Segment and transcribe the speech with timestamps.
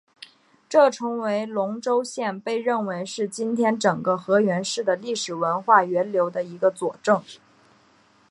[0.67, 7.23] 这成为龙川县被认为是今天整个河源市的历史文化源流的一个佐证。